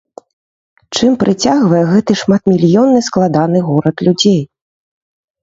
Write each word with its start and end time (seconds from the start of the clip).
Чым 0.95 1.11
прыцягвае 1.23 1.81
гэты 1.91 2.11
шматмільённы 2.23 2.99
складаны 3.09 3.59
горад 3.69 3.97
людзей? 4.09 4.41